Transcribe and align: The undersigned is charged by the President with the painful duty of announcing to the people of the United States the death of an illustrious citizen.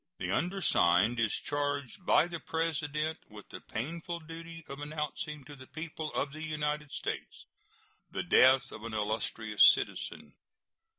The 0.17 0.31
undersigned 0.31 1.19
is 1.19 1.31
charged 1.31 2.03
by 2.07 2.25
the 2.25 2.39
President 2.39 3.19
with 3.29 3.47
the 3.49 3.61
painful 3.61 4.21
duty 4.21 4.65
of 4.67 4.79
announcing 4.79 5.43
to 5.45 5.55
the 5.55 5.67
people 5.67 6.11
of 6.15 6.31
the 6.33 6.41
United 6.41 6.89
States 6.91 7.45
the 8.09 8.23
death 8.23 8.71
of 8.71 8.83
an 8.83 8.95
illustrious 8.95 9.61
citizen. 9.75 10.33